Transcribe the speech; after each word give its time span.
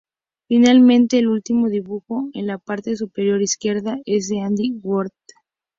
Finalmente, 0.47 1.19
el 1.19 1.27
último 1.27 1.69
dibujo 1.69 2.31
en 2.33 2.47
la 2.47 2.57
parte 2.57 2.95
superior 2.95 3.39
izquierda 3.43 3.99
es 4.07 4.29
de 4.29 4.39
Andy 4.39 4.71
Warhol. 4.81 5.11